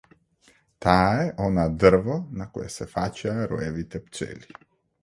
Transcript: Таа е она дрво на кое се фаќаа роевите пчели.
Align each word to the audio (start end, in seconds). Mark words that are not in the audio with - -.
Таа 0.85 1.11
е 1.25 1.27
она 1.47 1.67
дрво 1.85 2.17
на 2.41 2.49
кое 2.57 2.67
се 2.79 2.89
фаќаа 2.97 3.47
роевите 3.55 4.05
пчели. 4.09 4.61